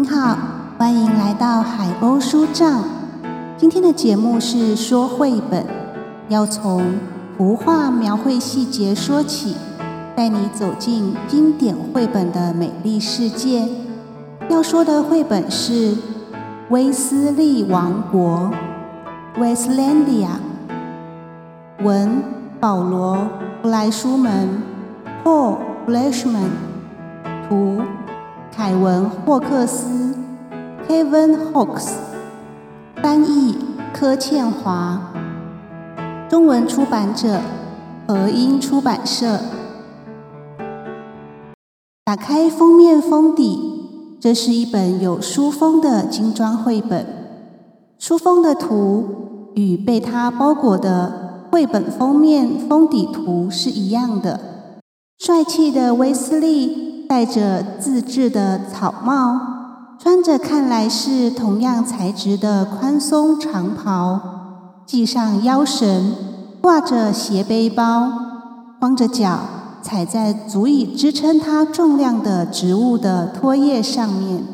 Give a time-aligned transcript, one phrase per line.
[0.00, 0.38] 您好，
[0.78, 2.84] 欢迎来到海鸥书帐。
[3.56, 5.66] 今天的节目是说绘本，
[6.28, 7.00] 要从
[7.36, 9.56] 图画描绘细节说起，
[10.14, 13.68] 带你走进经典绘本的美丽世界。
[14.48, 15.96] 要说的绘本是
[16.70, 18.52] 《威斯利王国》
[19.42, 20.28] （Westlandia），
[21.82, 22.22] 文
[22.60, 23.16] 保罗·
[23.60, 24.62] 布莱舒门
[25.24, 25.56] （Paul
[25.88, 26.50] Blashman），
[27.48, 27.82] 图。
[28.58, 30.16] 凯文·霍克斯
[30.88, 31.92] （Kevin Hawks，
[33.00, 33.54] 翻译
[33.94, 35.12] 柯倩华，
[36.28, 37.40] 中文出版者
[38.08, 39.38] 和音出版社。
[42.04, 47.06] 打开封面封底，这是一本有书封的精装绘本。
[47.96, 54.40] 书封的图与被它包裹的绘本封面封底图是一样的。
[55.16, 56.87] 帅气的威斯利。
[57.08, 59.40] 戴着自制的草帽，
[59.98, 64.20] 穿着看来是同样材质的宽松长袍，
[64.86, 66.14] 系上腰绳，
[66.60, 68.12] 挂着斜背包，
[68.78, 69.40] 光着脚
[69.82, 74.44] 踩在足以支撑它重量的植物的托叶上面。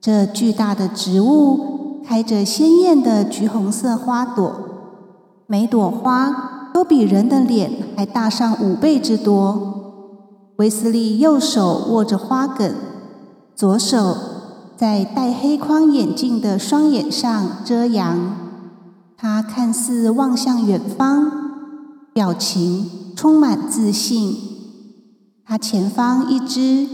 [0.00, 4.52] 这巨大的植物开着鲜艳的橘红色花朵，
[5.48, 9.75] 每朵花都比人的脸还大上五倍之多。
[10.56, 12.74] 威斯利右手握着花梗，
[13.54, 14.16] 左手
[14.74, 18.34] 在戴黑框眼镜的双眼上遮阳。
[19.18, 21.30] 他看似望向远方，
[22.14, 24.34] 表情充满自信。
[25.44, 26.88] 他前方一只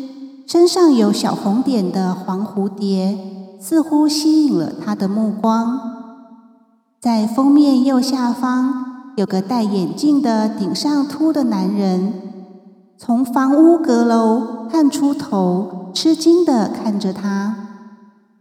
[0.45, 3.17] 身上有小红点的黄蝴蝶，
[3.61, 5.79] 似乎吸引了他的目光。
[7.01, 12.32] 在封面右下方有个戴眼镜的顶上秃的男人。
[13.05, 17.57] 从房屋阁楼探出头，吃惊地看着他。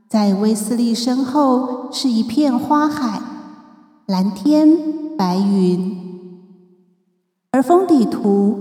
[0.08, 3.20] 在威斯利身后是一片花海，
[4.06, 4.78] 蓝天
[5.18, 5.98] 白云。
[7.52, 8.60] 而封底图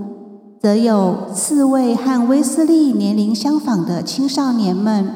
[0.59, 5.07] 则有四位和威斯利年龄相仿的青少年们，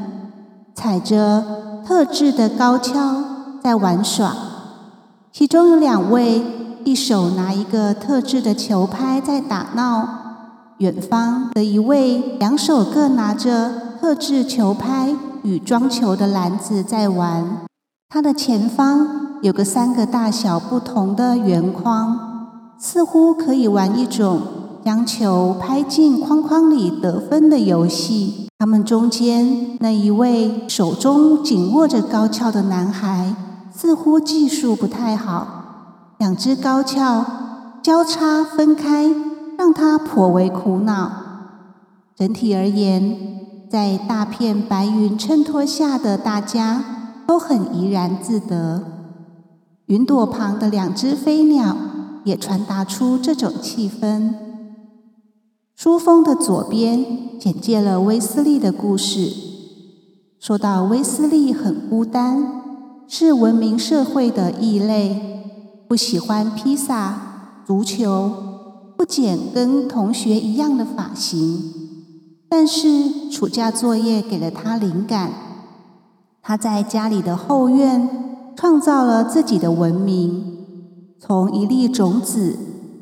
[0.75, 3.23] 踩着特制的高跷
[3.63, 4.35] 在玩耍。
[5.33, 6.43] 其中有两位
[6.83, 10.24] 一手拿一个特制的球拍在打闹。
[10.79, 13.71] 远方的一位，两手各拿着
[14.01, 17.65] 特制球拍与装球的篮子在玩。
[18.09, 24.41] 他的前方有个三个大小不同的圆框，似乎可以玩一种
[24.83, 28.49] 将球拍进框框里得分的游戏。
[28.59, 33.33] 他们中间那一位手中紧握着高跷的男孩，
[33.73, 35.47] 似乎技术不太好，
[36.17, 37.25] 两只高跷
[37.81, 39.13] 交叉分开。
[39.57, 41.11] 让他颇为苦恼。
[42.15, 43.17] 整体而言，
[43.69, 46.83] 在大片白云衬托下的大家
[47.27, 48.83] 都很怡然自得。
[49.87, 51.75] 云朵旁的两只飞鸟
[52.23, 54.33] 也传达出这种气氛。
[55.75, 59.29] 书封的左边简介了威斯利的故事，
[60.39, 62.61] 说到威斯利很孤单，
[63.07, 65.43] 是文明社会的异类，
[65.87, 68.44] 不喜欢披萨、足球。
[68.97, 71.73] 不剪跟同学一样的发型，
[72.47, 75.31] 但是暑假作业给了他灵感。
[76.41, 80.65] 他在家里的后院创造了自己的文明，
[81.19, 82.57] 从一粒种子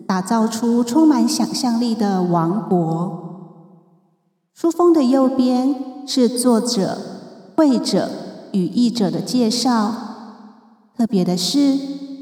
[0.07, 3.19] 打造出充满想象力的王国。
[4.53, 5.75] 书封的右边
[6.07, 6.97] 是作者、
[7.55, 8.09] 绘者
[8.53, 9.93] 与译者的介绍。
[10.97, 11.77] 特别的是，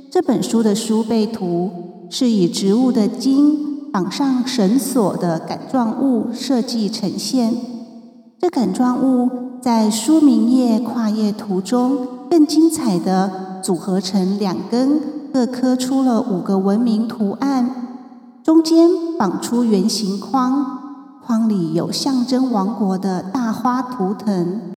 [0.10, 1.91] 这本书的书背图。
[2.14, 7.56] 是以植物的茎绑上绳索的杆状物设计呈现。
[8.38, 9.30] 这杆状物
[9.62, 15.00] 在书名页跨页图中更精彩的组合成两根，
[15.32, 17.70] 各刻出了五个文明图案，
[18.44, 20.80] 中间绑出圆形框，
[21.26, 24.74] 框里有象征王国的大花图腾，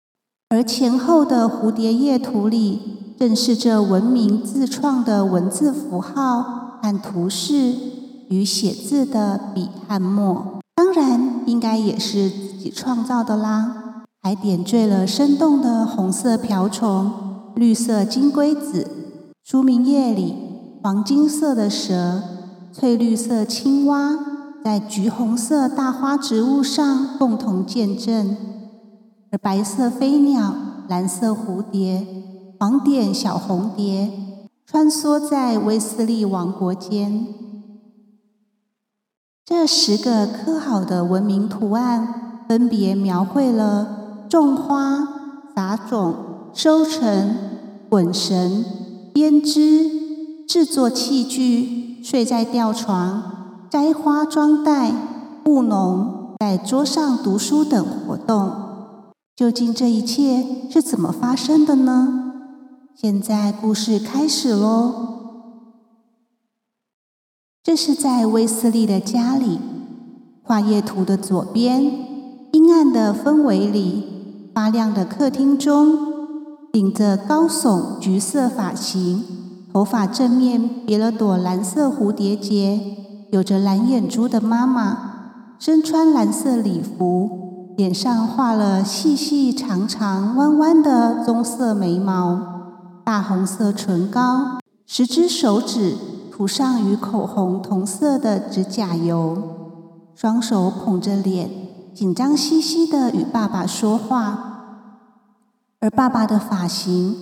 [0.50, 6.62] 而前后的蝴蝶叶图里正是这文明自创的文字符号。
[6.82, 7.76] 和图示
[8.29, 14.05] 与写字的笔和墨，当然应该也是自己创造的啦。
[14.20, 17.12] 还点缀了生动的红色瓢虫、
[17.55, 18.88] 绿色金龟子。
[19.44, 20.34] 书名页里，
[20.82, 22.20] 黄金色的蛇、
[22.73, 24.19] 翠绿色青蛙
[24.64, 28.37] 在橘红色大花植物上共同见证，
[29.31, 30.52] 而白色飞鸟、
[30.88, 32.05] 蓝色蝴蝶、
[32.58, 34.11] 黄点小红蝶。
[34.73, 37.27] 穿梭在威斯利王国间，
[39.45, 45.07] 这十个刻好的文明图案分别描绘了种花、
[45.55, 46.15] 撒种、
[46.55, 47.37] 收成、
[47.91, 48.65] 滚绳、
[49.13, 54.91] 编织、制作器具、睡在吊床、摘花装袋、
[55.45, 58.51] 务农、在桌上读书等活动。
[59.37, 62.22] 究竟这一切是怎么发生的呢？
[62.94, 64.93] 现在故事开始喽。
[67.62, 69.59] 这是在威斯利的家里，
[70.43, 71.83] 画页图的左边，
[72.53, 75.97] 阴暗的氛围里，发亮的客厅中，
[76.71, 79.25] 顶着高耸橘色发型，
[79.73, 82.79] 头发正面别了朵蓝色蝴蝶结，
[83.31, 92.51] 有着蓝眼珠的妈妈，身穿蓝色礼服，脸上画了细细长长弯弯的棕色眉毛，
[93.04, 95.96] 大红色唇膏，十只手指。
[96.34, 99.37] 涂上与口红同色的指甲油，
[100.14, 101.49] 双手捧着脸，
[101.94, 104.78] 紧张兮兮的与爸爸说话。
[105.78, 107.14] 而爸爸的发型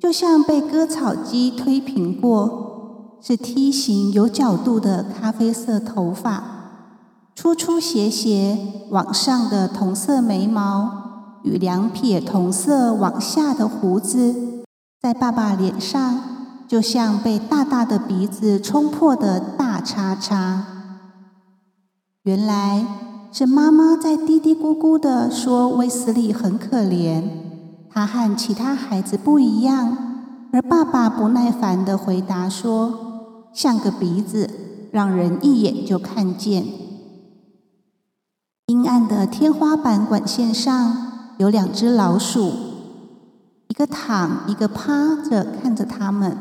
[0.00, 6.42] 就像被割草机推平过，是梯形有角度的咖啡色头发，
[7.36, 8.58] 粗粗斜斜
[8.90, 14.51] 往上的同色眉毛与两撇同色往下的胡子，
[15.02, 16.30] 在爸爸脸上。
[16.68, 20.64] 就像被大大的鼻子冲破的大叉叉。
[22.22, 22.86] 原来
[23.30, 27.24] 是妈妈在嘀嘀咕咕的说：“威斯利很可怜，
[27.90, 29.98] 他和其他孩子不一样。”
[30.50, 34.48] 而爸爸不耐烦的回答说：“像个鼻子，
[34.90, 36.64] 让人一眼就看见。”
[38.68, 42.50] 阴暗的天花板管线上有两只老鼠，
[43.72, 46.36] 一个躺，一个趴着看着他们。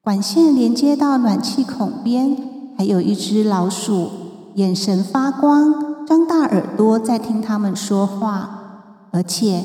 [0.00, 2.36] 管线连接到暖气孔边，
[2.78, 4.08] 还有一只老鼠，
[4.54, 9.64] 眼神发光，张大耳朵在听他们说话，而且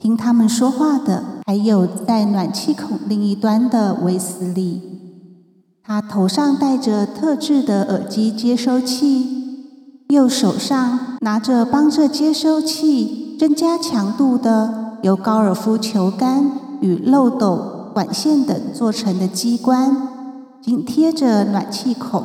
[0.00, 4.80] 听他们说话的还有在暖气孔另一端的威斯利。
[5.82, 17.72] 他头上戴着特制的耳机接收器，右手上拿着帮着接收器增加强度的由高尔夫球杆与漏斗。
[17.94, 20.08] 管线等做成的机关
[20.60, 22.24] 紧贴着暖气孔，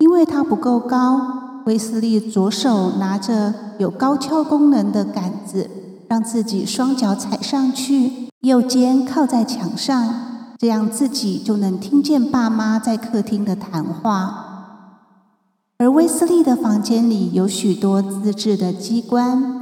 [0.00, 5.70] 因为它不够高，威斯利左手拿着有高跷功能的杆子，
[6.08, 10.14] 让自己双脚踩上去，右肩靠在墙上，
[10.58, 14.98] 这样自己就能听见爸妈在客厅的谈话。
[15.78, 19.61] 而威斯利的房间里有许多自制的机关。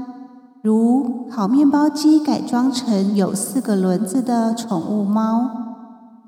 [0.62, 5.51] 如烤面包机改装成有四个轮子的宠物猫，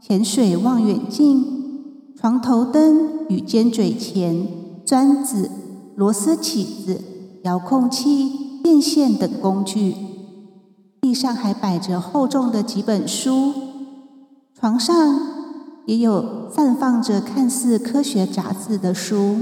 [0.00, 1.44] 潜水望远镜、
[2.18, 4.48] 床头灯与尖嘴钳、
[4.86, 5.50] 钻子、
[5.96, 6.98] 螺丝起子、
[7.42, 9.94] 遥控器、电线等工具。
[11.02, 13.52] 地上还摆着厚重的几本书，
[14.58, 15.20] 床上
[15.84, 19.36] 也有散放着看似科学杂志的书。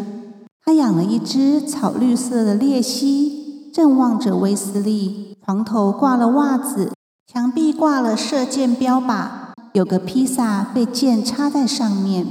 [0.64, 3.39] 他养了一只草绿色的鬣蜥。
[3.72, 6.93] 正望着威斯利，床头挂了袜子，
[7.26, 9.28] 墙壁挂了射箭标靶，
[9.72, 12.26] 有个披萨被箭插在上面，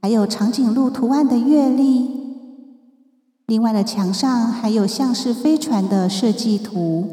[0.00, 2.22] 还有长颈鹿图案的月历。
[3.46, 7.06] 另外的墙上还有像是飞船的设计图，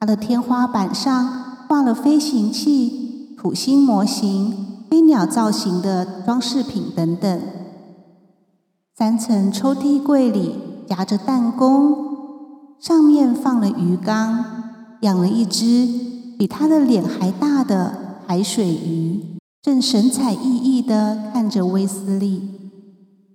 [0.00, 7.40] 它的天花板上挂了飞行器、土星模型、飞鸟造型的装饰品等等。
[8.96, 10.56] 三层抽屉柜里
[10.88, 12.15] 夹着弹弓。
[12.80, 14.44] 上面放了鱼缸，
[15.00, 15.88] 养了一只
[16.38, 22.42] 比他的脸还大的海水鱼，正神采奕奕地看着威斯利。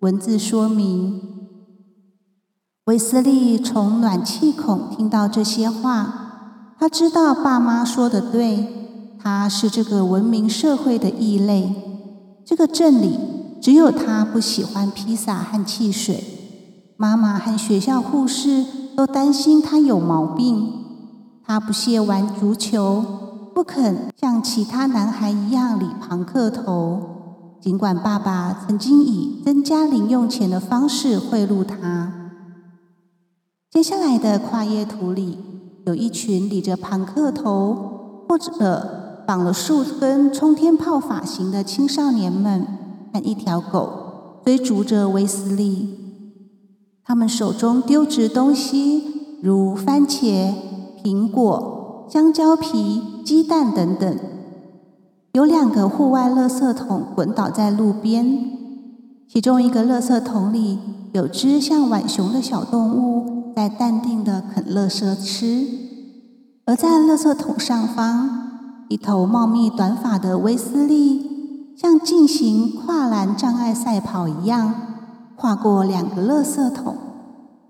[0.02, 1.22] 文字说明：
[2.86, 8.68] 威斯利从暖气孔听到这些话，他知道爸妈说的对，
[9.20, 11.76] 他是这个文明社会的异类。
[12.46, 13.18] 这个镇里
[13.62, 16.24] 只有他不喜欢披萨和汽水，
[16.96, 18.66] 妈妈和学校护士。
[18.96, 20.74] 都担心他有毛病。
[21.46, 23.04] 他不屑玩足球，
[23.54, 27.02] 不肯像其他男孩一样理庞克头。
[27.60, 32.14] 尽管爸爸曾经以增加零用钱的方式贿赂他。
[33.70, 35.38] 接下来的跨页图里，
[35.86, 42.66] 有一群理着庞克头或者绑了数根冲天炮发型的青少年们，
[43.14, 46.01] 和一条狗追逐着威斯利。
[47.04, 49.04] 他们手中丢掷东西，
[49.42, 50.54] 如番茄、
[51.04, 54.20] 苹果、香蕉皮、鸡蛋等等。
[55.34, 58.52] 有两个户外垃圾桶滚倒在路边，
[59.28, 60.78] 其中一个垃圾桶里
[61.14, 65.68] 有只像浣熊的小动物在淡定的啃垃圾吃。
[66.66, 68.30] 而在垃圾桶上方，
[68.90, 74.74] 一头茂密短发的威斯利，像进行跨栏障碍赛跑一样，
[75.42, 76.96] 跨过两个垃圾桶。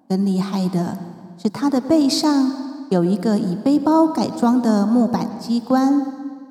[0.09, 0.97] 更厉害的
[1.37, 2.51] 是，他的背上
[2.89, 6.05] 有一个以背包改装的木板机关，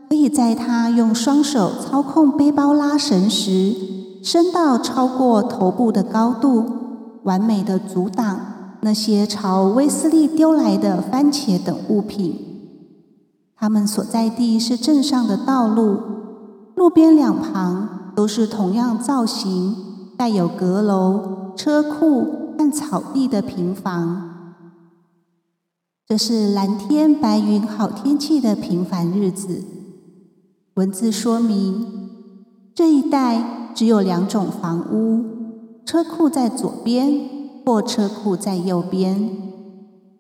[0.09, 3.77] 可以在他用双手操控背包拉绳时，
[4.25, 6.65] 升到超过头部的高度，
[7.25, 8.41] 完美的阻挡
[8.81, 12.35] 那些朝威斯利丢来的番茄等物品。
[13.55, 15.99] 他们所在地是镇上的道路，
[16.75, 19.77] 路边两旁都是同样造型、
[20.21, 22.51] 带有阁楼、车库。
[22.59, 24.67] 和草地的平房，
[26.07, 29.65] 这是蓝天白云、好天气的平凡日子。
[30.75, 32.11] 文字说明，
[32.75, 35.25] 这一带只有两种房屋：
[35.87, 37.19] 车库在左边，
[37.65, 39.31] 或车库在右边。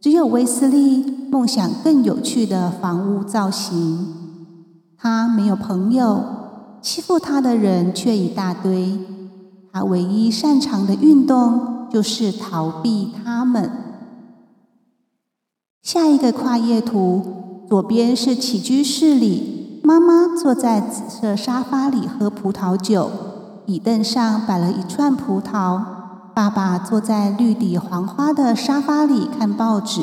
[0.00, 4.07] 只有威斯利梦想更有趣的房屋造型。
[4.97, 6.25] 他没有朋友，
[6.80, 8.99] 欺负他的人却一大堆。
[9.73, 11.79] 他唯一擅长的运动。
[11.91, 13.69] 就是逃避他们。
[15.83, 23.11] 下一个跨页图，左边是起居室里，妈妈坐在紫色沙发里喝葡萄酒，
[23.67, 25.83] 椅凳上摆了一串葡萄。
[26.33, 30.03] 爸爸坐在绿底黄花的沙发里看报纸，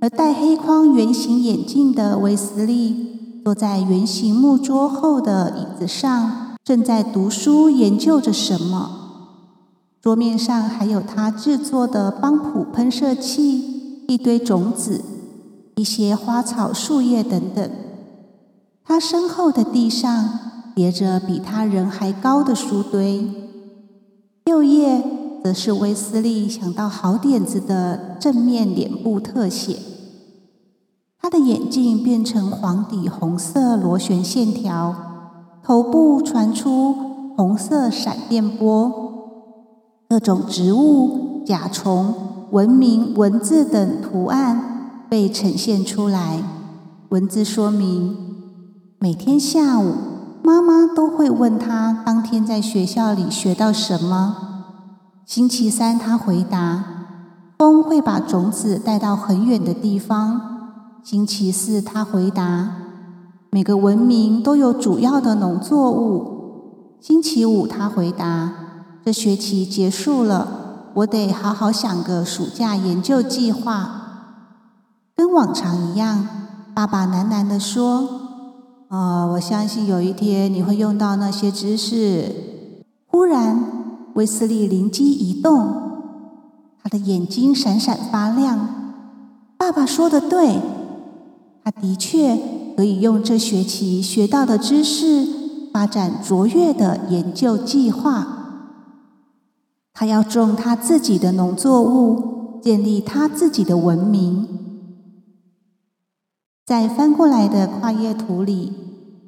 [0.00, 8.90] 而戴黑框圆形眼镜的威斯利坐在圆形木桌后的椅子上，正在读书研究着什么。
[10.00, 15.04] 桌面上还有他制作的邦普喷射器、一堆种子、
[15.74, 17.68] 一些花草树叶等等。
[18.84, 20.38] 他身后的地上
[20.72, 23.28] 叠着比他人还高的书堆。
[24.44, 25.02] 右页
[25.42, 29.76] 则是威斯利想到好点子的正面脸部特写。
[31.20, 35.09] 他的眼镜变成黄底红色螺旋线条，
[35.70, 36.92] 头部传出
[37.36, 38.92] 红色闪电波。
[40.08, 42.12] 各种植物、甲虫、
[42.50, 46.42] 文明、文字等图案被呈现出来。
[47.10, 48.16] 文字说明：
[48.98, 49.94] 每天下午，
[50.42, 54.72] 妈妈都会问他当天在学校里学到什么。
[55.24, 56.84] 星期三，他回答：
[57.56, 60.40] 风会把种子带到很远的地方。
[61.04, 62.70] 星期四，他回答：
[63.52, 66.96] 每个文明都有主要的农作物。
[67.00, 68.52] 星期五，他回答。
[69.04, 73.96] 这学期结束了，我得好好想个暑假研究计划。
[75.16, 76.28] 跟往常一样，
[76.74, 78.08] 爸爸喃喃地说
[78.88, 82.32] ：“啊，我相信有一天你会用到那些知识。”
[83.10, 83.64] 忽然，
[84.14, 85.74] 威斯利灵机一动，
[86.80, 88.68] 他的眼睛闪闪发亮。
[89.56, 90.60] 爸爸说的对，
[91.64, 92.38] 他的确
[92.80, 95.28] 可以用这学期学到的知识
[95.70, 98.72] 发展卓越的研究计划。
[99.92, 104.48] 他要种他自己的农作物，建立他自己的文明。
[106.64, 108.72] 在翻过来的跨页图里，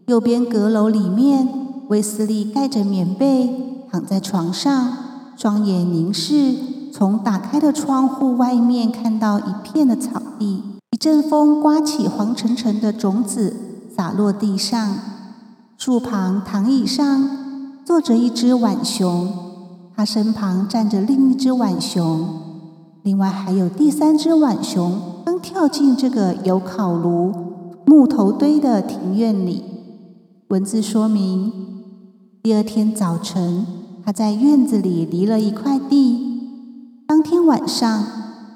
[0.07, 1.47] 右边阁楼里面，
[1.91, 4.95] 威斯利盖着棉被躺在床上，
[5.37, 6.55] 双眼凝视，
[6.91, 10.72] 从打开的窗户外面看到一片的草地。
[11.03, 13.57] 一阵风刮起黄澄澄的种子，
[13.93, 14.97] 洒落地上。
[15.77, 17.29] 树旁躺椅上
[17.85, 19.29] 坐着一只浣熊。
[19.97, 22.25] 它身旁站着另一只浣熊，
[23.03, 27.33] 另外还有第三只浣熊刚跳进这个有烤炉、
[27.85, 29.65] 木头堆的庭院里。
[30.51, 31.51] 文字说明：
[32.45, 33.67] 第二天早晨，
[34.05, 37.03] 他在院子里犁了一块地。
[37.09, 38.05] 当天晚上，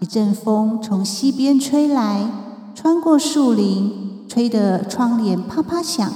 [0.01, 2.31] 一阵风从西边吹来，
[2.75, 6.11] 穿过树林，吹得窗帘啪啪响。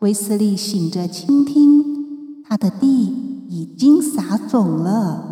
[0.00, 3.22] 威斯利醒着倾听，他的地。
[3.46, 5.22] 已经撒种了。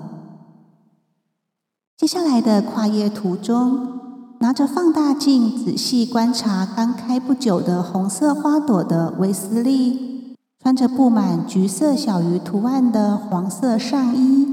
[1.97, 3.99] 接下来的跨越途中，
[4.38, 14.52] 拿着放大镜仔细观察刚开不久的红色花朵的威斯利，穿着布满橘色小鱼图案的黄色上衣，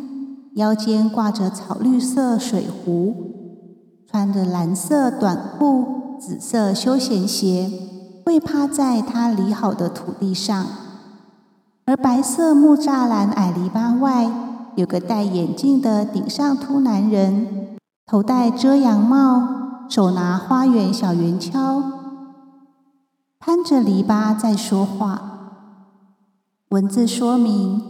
[0.56, 3.16] 腰间挂着草绿色水壶，
[4.10, 7.72] 穿着蓝色短裤、紫色休闲鞋，
[8.26, 10.66] 跪趴在他理好的土地上。
[11.86, 14.30] 而白色木栅栏矮篱笆外，
[14.76, 21.84] 有个戴眼镜的顶上秃男人，头戴遮阳帽，手拿花园小圆锹，
[23.40, 25.26] 攀着篱笆在说话。
[26.70, 27.82] 文字说明：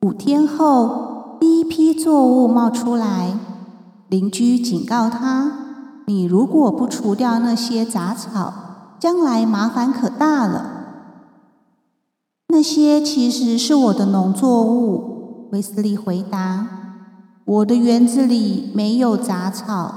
[0.00, 1.01] 五天后，
[1.42, 3.36] 第一批作物冒出来，
[4.08, 5.50] 邻居警告他，
[6.06, 8.54] 你如果不除掉那些杂草，
[9.00, 10.84] 将来麻烦可大了。”
[12.46, 16.68] 那些其实是我的农作物，威斯利回答。
[17.44, 19.92] 我的园子里没有杂草。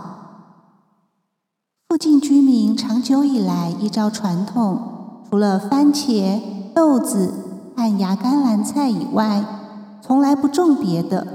[1.87, 6.41] 附近居民长久以来依照传统，除了番茄、
[6.73, 7.31] 豆子
[7.77, 9.54] 和芽甘蓝菜以外，
[10.05, 11.25] 从来不种别的。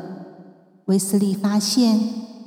[0.84, 1.98] 威斯利发现，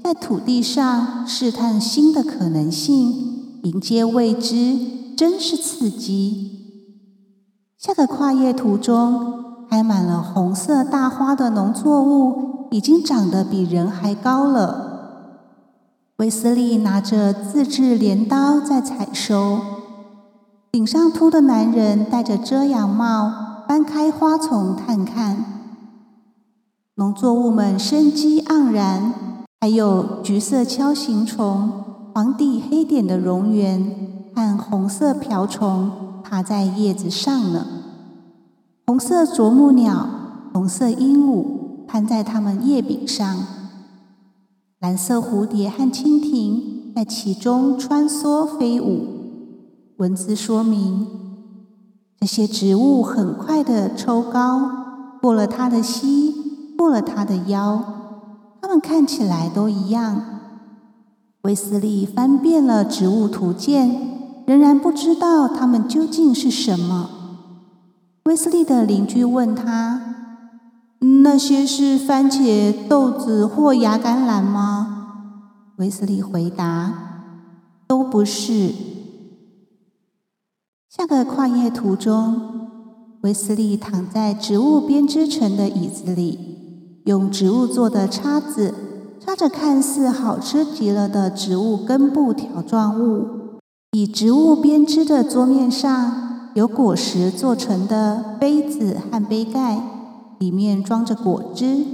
[0.02, 4.80] 在土地上试探新的可能性，迎接未知，
[5.18, 6.62] 真是刺激。
[7.78, 12.70] 下个跨越途中，开满了红色大花的农作物。
[12.72, 15.28] 已经长得比人还高了。
[16.18, 19.60] 威斯利拿着自制镰刀在采收，
[20.72, 23.32] 顶上秃的男人戴着遮阳帽，
[23.68, 25.63] 搬开花丛探看。
[26.96, 31.72] 农作物们生机盎然，还有橘色锹形虫、
[32.14, 33.84] 黄底黑点的蝾螈
[34.36, 35.92] 和红色瓢虫
[36.24, 37.66] 爬在叶子上呢。
[38.86, 40.08] 红色啄木鸟、
[40.54, 41.64] 红色鹦鹉。
[41.86, 43.46] 攀在它们叶柄上，
[44.80, 49.06] 蓝色蝴蝶和蜻蜓在其中穿梭飞舞。
[49.98, 51.06] 文字说明，
[52.20, 54.70] 这些植物很快的抽高，
[55.22, 56.43] 过了它的膝，
[56.84, 57.82] 过了他的腰。
[58.62, 60.22] 它们看起来都一样。
[61.44, 67.10] 威斯利翻遍了植物图鉴，仍然不知道它们究竟是什么。
[68.26, 70.02] 威斯利的邻居问他。
[71.24, 75.38] 那些是番茄、豆子或芽橄榄吗？
[75.78, 76.94] 威斯利回答
[77.88, 78.74] ：“都不是。”
[80.90, 82.70] 下个跨页图中，
[83.22, 86.53] 威斯利躺在植物编织成的椅子里，
[87.06, 88.74] 用植物做的叉子
[89.20, 93.60] 插着看似好吃极了的植物根部条状物。
[93.92, 99.82] 以植物编织的桌面上有果实做成的杯子和杯盖。
[100.40, 101.86] 里面装着果汁。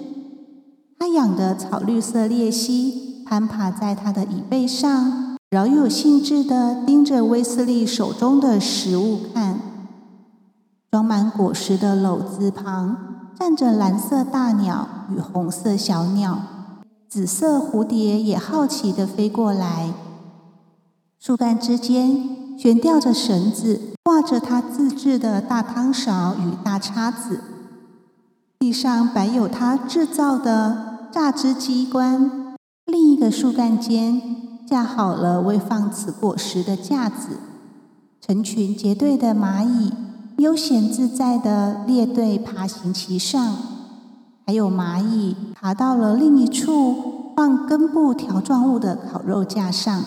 [0.98, 9.60] 他养的草绿色鬣蜥攀爬在他的椅背上，饶有兴致地盯着威斯利手中的食物看。
[10.90, 16.42] 装满果实的篓子旁站着蓝色大鸟与红色小鸟，
[17.08, 19.94] 紫色蝴蝶也好奇地飞过来。
[21.18, 27.40] 树干之间悬吊着绳子，挂着他自制的大汤勺与大叉子。
[28.60, 34.22] 地上摆有他制造的榨汁机关，另一个树干间
[34.68, 37.38] 架好了为放此果实的架子。
[38.20, 39.94] 成群结队的蚂蚁
[40.40, 43.58] 悠闲自在的列队爬行其上，
[44.48, 50.02] 还有蚂蚁爬到了另一处放根部条状物的烤肉架上。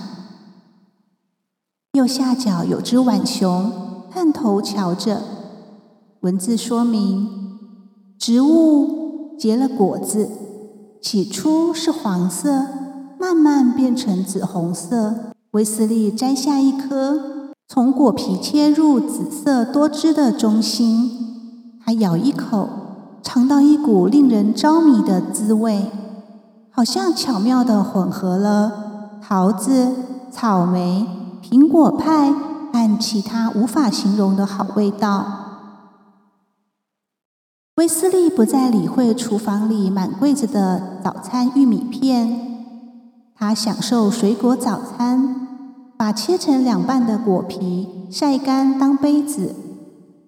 [1.92, 3.70] 右下角有只浣熊
[4.10, 5.22] 探头瞧着，
[6.20, 7.28] 文字说明。
[8.18, 10.30] 植物结了果子，
[11.02, 12.66] 起初是黄色，
[13.20, 15.34] 慢慢变成紫红色。
[15.50, 17.31] 威斯利摘下一颗，
[17.74, 21.10] 从果皮切入紫色多汁的中心，
[21.82, 22.68] 他咬一口，
[23.22, 25.90] 尝到一股令人着迷的滋味，
[26.70, 29.94] 好像巧妙地混合了桃子、
[30.30, 31.06] 草莓、
[31.42, 35.24] 苹果派和其他无法形容的好味道。
[37.76, 42.68] 威斯利不再理会厨房里满柜子的早餐玉米片，
[43.34, 45.51] 他享受水果早餐，
[46.02, 49.54] 把切成两半的果皮晒干当杯子，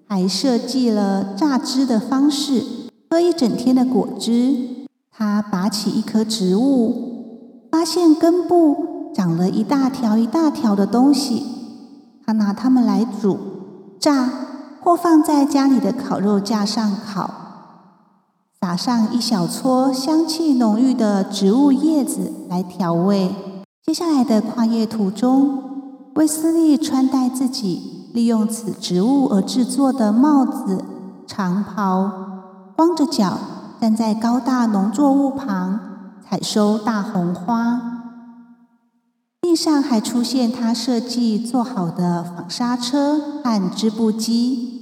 [0.06, 2.62] 还设计了榨汁的方式，
[3.10, 4.86] 喝一整天的果汁。
[5.10, 11.42] 他拔起一棵植物，发现根部长了一大条一大条的东西，
[12.24, 13.36] 他拿它们来煮、
[13.98, 14.30] 炸。
[14.80, 17.34] 或放在家里的烤肉架上烤，
[18.60, 23.34] 撒上一小撮香气浓郁的植物叶子来调味。
[23.86, 30.82] 接下来的跨越途中，威斯利穿戴自己利用此植物而制作的帽子、
[31.26, 32.10] 长袍，
[32.74, 33.38] 光着脚
[33.78, 35.78] 站在高大农作物旁
[36.24, 38.00] 采收大红花。
[39.42, 44.80] 地上还出现他设计做好的纺纱车和织布机。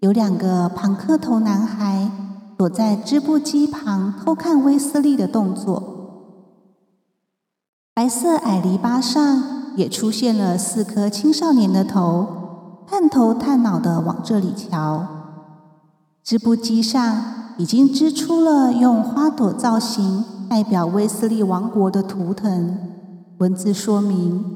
[0.00, 2.10] 有两个庞克头男孩
[2.58, 5.89] 躲在织布机旁偷看威斯利的动作。
[8.00, 9.42] 白色矮篱笆上
[9.76, 12.26] 也出现了四颗青少年的头，
[12.86, 15.06] 探头探脑的往这里瞧。
[16.24, 17.22] 织布机上
[17.58, 22.74] 已经织出了用花朵造型代表威斯利王国的图腾。
[23.36, 24.46] 文字说明：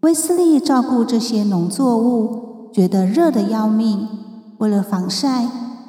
[0.00, 4.08] 威斯利照顾这些农作物，觉得热得要命。
[4.56, 5.46] 为了防晒，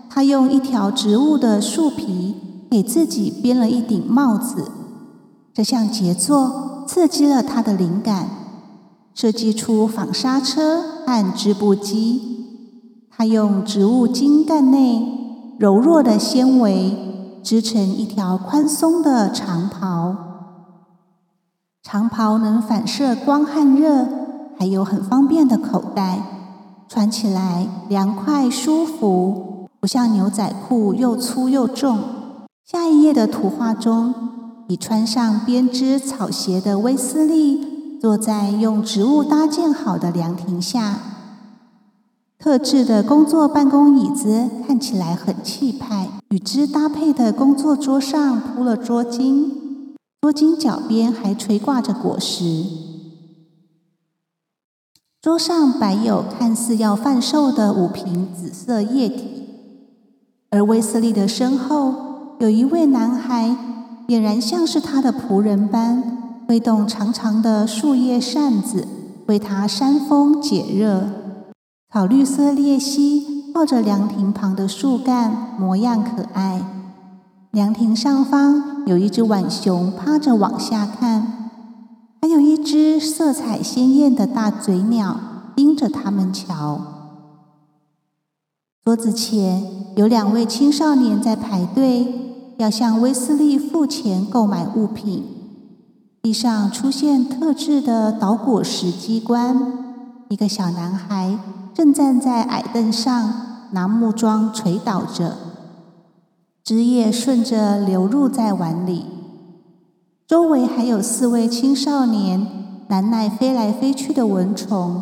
[0.09, 2.35] 他用一条植物的树皮
[2.69, 4.69] 给自己编了一顶帽子。
[5.57, 8.29] 这项杰作刺激了他的灵感，
[9.15, 12.45] 设计出纺纱车和织布机。
[13.09, 20.15] 他用植物茎干内柔弱的纤维织成一条宽松的长袍。
[21.81, 24.07] 长袍能反射光和热，
[24.59, 26.21] 还有很方便的口袋，
[26.87, 31.97] 穿起来凉快舒服，不像牛仔裤又粗又重。
[32.63, 34.13] 下一页的图画中，
[34.67, 40.99] 已穿上编织草鞋的威斯利坐在用植物搭建好的凉亭下，
[42.37, 49.51] 特制的工作办公椅子看起来很气派，与之搭配的工作桌上铺了桌巾。
[50.19, 52.65] 桌巾脚边还垂挂着果实，
[55.21, 59.45] 桌上摆有看似要贩售的五瓶紫色液体，
[60.49, 63.55] 而威斯利的身后有一位男孩，
[64.07, 66.01] 俨然像是他的仆人般，
[66.47, 68.87] 挥动长长的树叶扇子
[69.27, 71.09] 为他扇风解热。
[71.93, 76.61] 草绿色鬣蜥抱着凉亭旁的树干，模样可爱。
[77.51, 81.49] 凉亭上方有一只浣熊趴着往下看，
[82.21, 85.19] 还有一只色彩鲜艳的大嘴鸟
[85.55, 86.79] 盯着他们瞧。
[88.85, 89.63] 桌子前
[89.97, 92.26] 有两位青少年在排队，
[92.57, 95.23] 要向威斯利付钱购买物品。
[96.21, 99.73] 地上出现特制的捣果实机关，
[100.29, 101.39] 一个小男孩
[101.73, 103.33] 正站在矮凳上
[103.71, 105.37] 拿木桩捶捣着。
[106.63, 109.05] 汁液顺着流入在碗里，
[110.27, 112.45] 周围还有四位青少年
[112.89, 115.01] 难耐飞来飞去的蚊虫，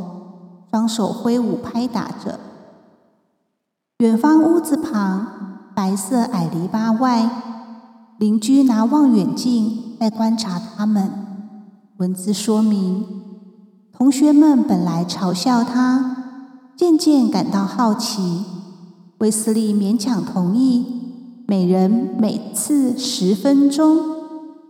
[0.70, 2.40] 双手挥舞拍打着。
[4.00, 7.30] 远方屋子旁白色矮篱笆外，
[8.18, 11.12] 邻居拿望远镜在观察他们。
[11.98, 13.04] 文字说明：
[13.92, 16.16] 同学们本来嘲笑他，
[16.78, 18.46] 渐渐感到好奇。
[19.18, 20.86] 威斯利勉强同意。
[21.46, 24.00] 每人每次十分钟，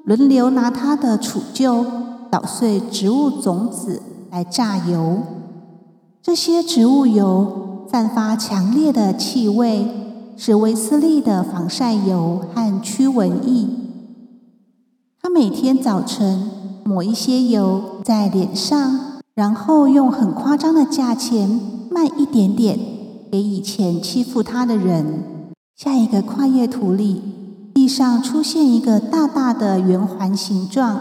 [0.06, 1.86] 轮流拿他的杵臼
[2.30, 5.20] 捣碎植物种子来榨油。
[6.22, 10.05] 这些植物油散发强烈的气味，
[10.38, 13.68] 是威斯利的防晒油和驱蚊液。
[15.22, 16.50] 他每天早晨
[16.84, 22.78] 抹一些油在脸上，然后用很夸张的价钱卖一点点
[23.32, 25.24] 给以前欺负他的人。
[25.76, 27.22] 下一个跨越图里，
[27.74, 31.00] 地上出现一个大大的圆环形状，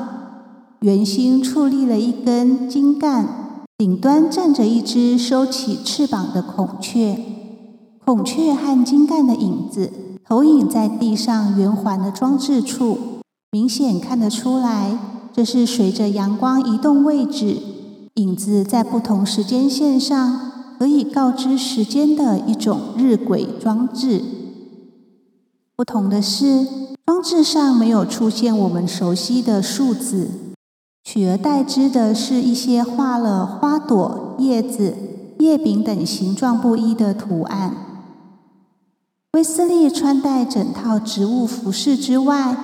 [0.81, 3.29] 圆心矗立了一根茎干，
[3.79, 7.19] 顶端站着一只收起翅膀的孔雀。
[8.05, 9.91] 孔雀和金干的影子
[10.27, 12.99] 投影在地上圆环的装置处，
[13.51, 14.99] 明显看得出来，
[15.33, 17.57] 这是随着阳光移动位置，
[18.17, 24.23] 影子在不同时间线上可以告知时间的一种日晷装置。
[25.75, 26.67] 不同的是，
[27.07, 30.29] 装置上没有出现我们熟悉的数字，
[31.03, 34.95] 取而代之的是一些画了花朵、叶子、
[35.39, 37.94] 叶柄等形状不一的图案。
[39.35, 42.57] 威斯利穿戴整套植物服饰之外，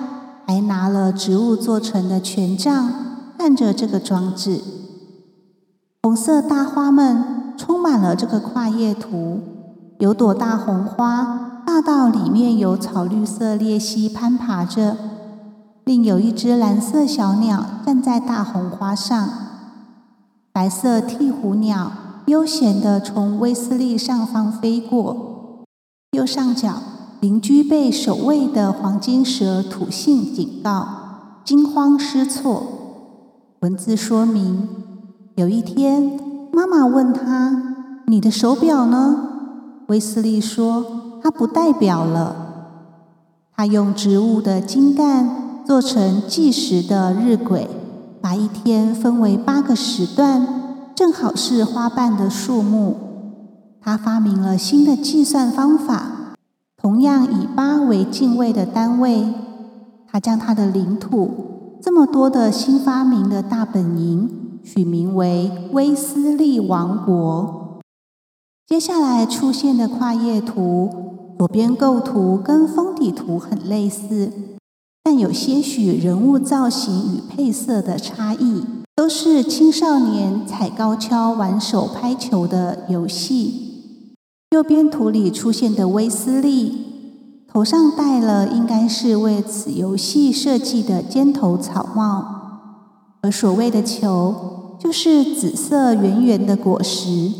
[0.47, 2.89] 还拿了植物做成的权杖，
[3.37, 4.61] 看着这个装置。
[6.01, 9.41] 红色大花们充满了这个跨页图，
[9.99, 11.61] 有朵大红花。
[11.65, 14.95] 大道里面有草绿色裂隙攀爬着，
[15.83, 19.29] 另有一只蓝色小鸟站在大红花上。
[20.53, 21.91] 白色鹈鹕鸟
[22.27, 25.30] 悠闲地从威斯利上方飞过。
[26.11, 26.73] 右上角，
[27.21, 30.85] 邻居被守卫的黄金蛇吐信警告，
[31.45, 32.63] 惊慌失措。
[33.61, 34.67] 文字说明：
[35.35, 36.19] 有一天，
[36.51, 37.75] 妈妈问他
[38.07, 39.29] ：“你的手表呢？”
[39.87, 40.85] 威斯利说。
[41.23, 42.35] 它不代表了。
[43.55, 47.67] 他用植物的茎干做成计时的日晷，
[48.19, 52.97] 把一天分为八个时段，正好是花瓣的数目。
[53.83, 56.35] 他发明了新的计算方法，
[56.77, 59.33] 同样以八为进位的单位。
[60.07, 64.29] 他将他的领土这么多的新发明的大本营
[64.63, 67.79] 取名为威斯利王国。
[68.67, 71.07] 接下来出现的跨页图。
[71.39, 74.31] 左边构图跟封底图很类似，
[75.03, 78.63] 但有些许人物造型与配色的差异，
[78.95, 83.60] 都是青少年踩高跷、玩手拍球的游戏。
[84.51, 92.25] 右边图里出现的威斯利，头上戴了应该是为此游戏设计的尖头草帽，
[93.21, 97.31] 而所谓的球，就是紫色圆圆的果实。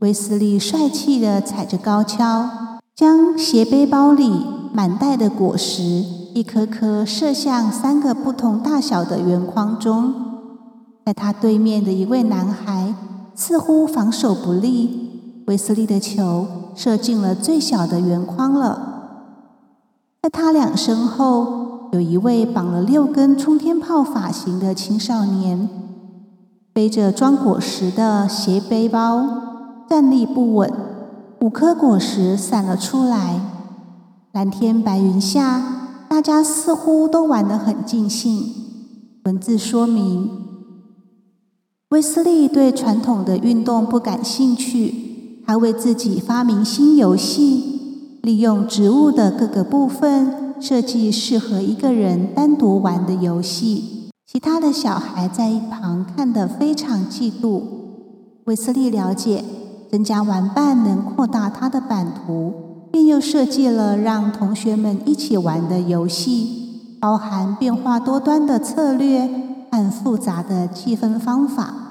[0.00, 2.50] 威斯利帅气的踩着高跷，
[2.96, 4.28] 将斜背包里
[4.72, 5.82] 满袋的果实。
[6.34, 10.12] 一颗颗射向三个不同大小的圆框中，
[11.06, 12.92] 在他对面的一位男孩
[13.36, 15.05] 似乎防守不利，
[15.46, 18.94] 威斯利的球射进了最小的圆框了。
[20.22, 25.68] 在他俩身后，有一位绑了六根冲天炮发型的青少年，
[26.72, 30.72] 背着装果实的斜背包，站立不稳，
[31.40, 33.40] 五颗果实散了出来。
[34.32, 35.72] 蓝天白云下。
[36.08, 38.44] 大家似乎都玩得很尽兴。
[39.24, 40.30] 文字说明：
[41.88, 45.05] 威斯利对传统的运动不感兴趣，
[45.46, 54.10] 他为自己发明新游戏，利用植物的各个部分设计适合一个人单独玩的游戏。
[54.26, 57.62] 其他的小孩在一旁看得非常嫉妒。
[58.46, 59.44] 威斯利了解，
[59.88, 62.52] 增加玩伴能扩大他的版图。
[62.90, 69.28] 便又设计了让同学们一起玩的游戏，包含变化多端的策略
[69.70, 71.85] 和复杂的计分方法。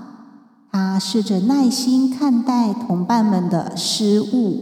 [0.77, 4.57] 他试着耐心看待同伴们的失误。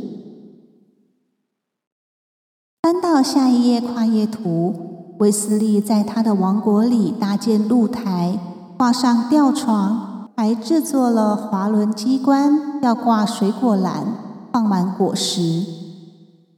[2.84, 8.38] 翻到下一页跨页图，威斯利在他的王国里搭建露台，
[8.78, 14.06] 挂上吊床，还制作了滑轮机关，要挂水果篮，
[14.52, 15.66] 放满果实。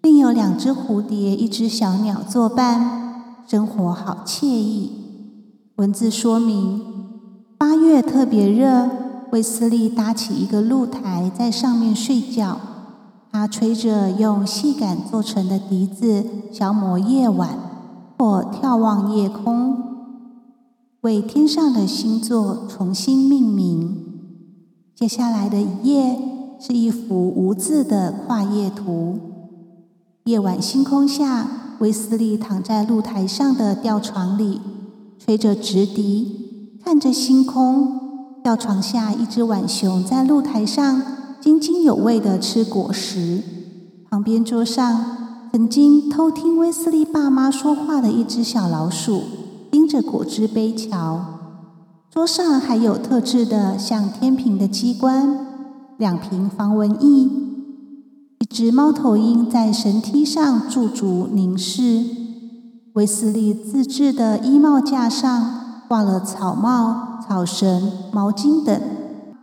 [0.02, 4.92] 另有两只蝴蝶，一只小鸟作伴，生活好惬意。
[5.78, 6.82] 文字说明：
[7.58, 8.90] 八月特别热，
[9.36, 12.58] 威斯利搭起一个露台，在上面睡觉。
[13.34, 17.60] 他吹着用细杆做成的笛子，消磨夜晚，
[18.18, 19.76] 或眺望夜空，
[21.02, 23.98] 为天上的星座重新命名。
[24.96, 26.18] 接下来的一页
[26.58, 29.20] 是一幅无字的跨页图。
[30.24, 34.62] 夜晚星空下，威斯利躺在露台上的吊床里，
[35.20, 38.05] 吹着直笛，看着星空。
[38.46, 41.02] 吊床下，一只浣熊在露台上
[41.42, 43.42] 津津有味地吃果实。
[44.08, 45.04] 旁边桌上，
[45.52, 49.24] 曾经偷听威斯利爸妈说话的一只小老鼠，
[49.72, 51.26] 盯着果汁杯瞧。
[52.12, 55.48] 桌上还有特制的像天平的机关，
[55.98, 57.24] 两瓶防蚊液。
[58.38, 62.04] 一只猫头鹰在绳梯上驻足凝视。
[62.94, 68.80] 威斯利自制的衣帽架上挂了草帽、草绳、毛巾等。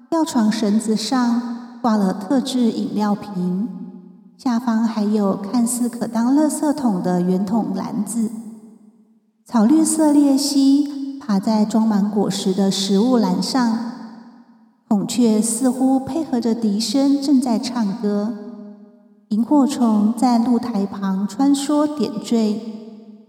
[0.09, 3.68] 吊床绳子上挂了特制饮料瓶，
[4.38, 8.31] 下方还有看似可当垃圾桶的圆筒篮子。
[9.45, 13.77] 草绿色鬣蜥爬在装满果实的食物篮上，
[14.87, 18.33] 孔雀似乎配合着笛声正在唱歌。
[19.31, 22.61] 萤火虫在露台旁穿梭点缀，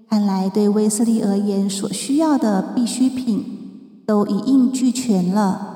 [0.08, 3.63] 看来对威斯利而言，所需要的必需品
[4.06, 5.70] 都一应俱全了。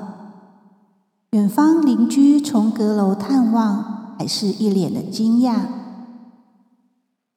[1.32, 5.56] 远方邻居从阁楼探望，还是一脸的惊讶。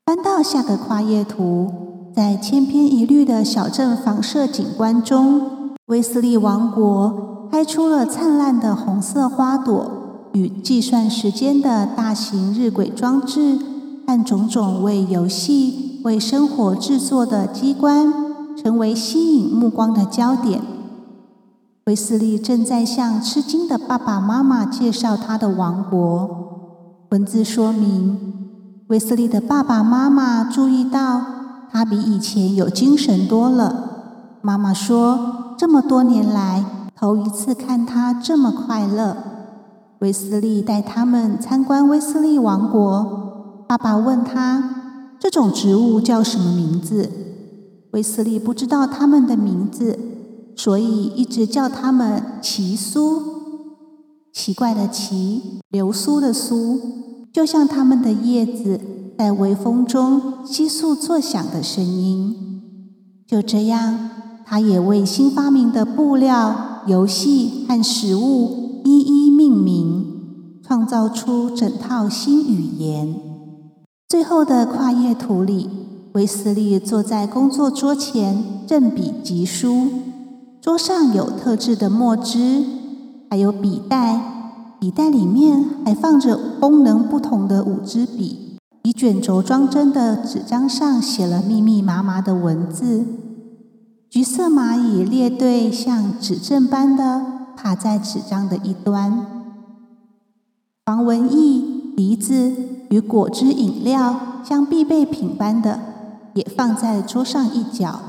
[0.05, 1.69] 翻到下个跨页图，
[2.15, 9.99] 在千篇一律的小镇房舍景观中，威斯利王国开出了灿烂的红色花朵。
[10.33, 13.59] 与计算时间的大型日晷装置，
[14.07, 18.13] 和种种为游戏、为生活制作的机关，
[18.55, 20.61] 成为吸引目光的焦点。
[21.85, 27.07] 威斯利正在向吃惊的爸爸妈妈介绍他的王国。
[27.09, 28.19] 文字说明：
[28.87, 31.21] 威斯利的爸爸妈妈注意到
[31.71, 34.37] 他比以前有精神多了。
[34.43, 36.63] 妈妈说，这么多年来，
[36.95, 39.17] 头一次看他这么快乐。
[39.99, 43.65] 威斯利带他们参观威斯利王国。
[43.67, 47.09] 爸爸问他：“这种植物叫什么名字？”
[47.91, 49.97] 威斯利不知道它们的名字，
[50.55, 53.21] 所以一直叫它们“奇苏”。
[54.33, 56.79] 奇怪的“奇”，流苏的“苏”，
[57.33, 58.79] 就像它们的叶子
[59.17, 62.61] 在微风中窸窣作响的声音。
[63.27, 64.09] 就这样，
[64.45, 69.21] 他也为新发明的布料、游戏和食物一一。
[69.41, 70.05] 命名，
[70.63, 73.15] 创造出整套新语言。
[74.07, 75.67] 最后的跨页图里，
[76.13, 79.87] 威斯利坐在工作桌前，振笔疾书。
[80.61, 82.63] 桌上有特制的墨汁，
[83.31, 88.59] 还有笔袋，笔袋里面还放着功能不同的五支笔。
[88.83, 93.05] 以卷轴装帧的纸张上写了密密麻麻的文字。
[94.07, 97.25] 橘色蚂蚁列队像指阵般的
[97.57, 99.25] 趴在纸张的一端。
[100.85, 101.63] 防蚊液、
[101.95, 102.53] 梨子
[102.91, 105.79] 与果汁饮料像必备品般的，
[106.35, 107.99] 也放在桌上一角。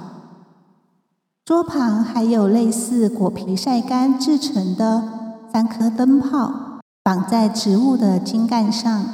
[1.53, 5.05] 桌旁还有类似果皮晒干制成的
[5.53, 9.05] 三颗灯泡，绑在植物的茎干上。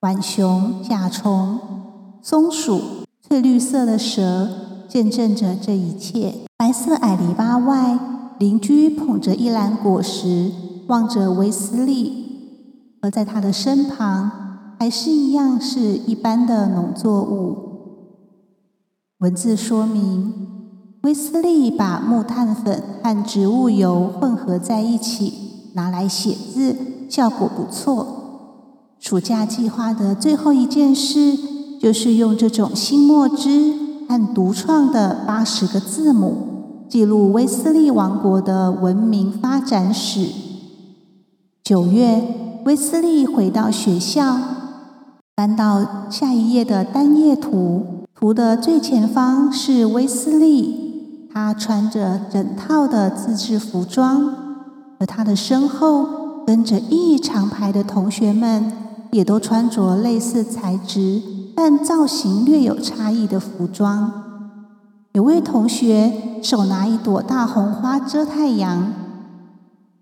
[0.00, 1.56] 浣熊、甲虫、
[2.20, 2.80] 松鼠、
[3.22, 4.48] 翠绿色的蛇
[4.88, 6.34] 见证着这一切。
[6.56, 7.96] 白色矮篱笆外，
[8.40, 10.50] 邻居捧着一篮果实，
[10.88, 12.98] 望着威斯利。
[13.02, 14.32] 而在他的身旁，
[14.80, 17.56] 还是一样是一般的农作物。
[19.18, 20.53] 文字说明：
[21.04, 25.34] 威斯利把木炭粉和植物油混合在一起，
[25.74, 26.74] 拿来写字，
[27.10, 28.06] 效果不错。
[28.98, 31.36] 暑假计划的最后一件事，
[31.78, 33.74] 就是用这种新墨汁
[34.08, 40.28] 和独创的八十个字母，记录威斯利王国的文明发展史。
[41.62, 42.40] 九月。
[42.64, 44.38] 威斯利回到学校，
[45.36, 50.83] 翻到下一页的单页图，图的最前方是威斯利，
[51.34, 54.32] 他穿着整套的自制服装，
[55.00, 58.72] 而他的身后跟着一长排的同学们，
[59.10, 61.20] 也都穿着类似材质
[61.56, 64.22] 但造型略有差异的服装。
[65.12, 68.92] 有位同学手拿一朵大红花遮太阳，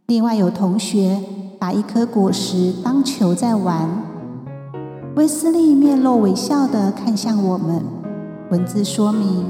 [0.06, 1.18] 另外有同学。
[1.62, 3.88] 把一颗果实当球在玩。
[5.14, 7.80] 威斯利面露微笑的看向我们，
[8.50, 9.44] 文字说明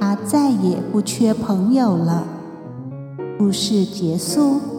[0.00, 2.26] 他再也不缺朋友了。
[3.38, 4.73] 故事结束。